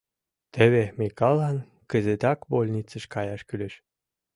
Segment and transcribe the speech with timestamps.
[0.53, 1.57] Теве Микаллан
[1.89, 3.73] кызытак больницыш каяш кӱлеш.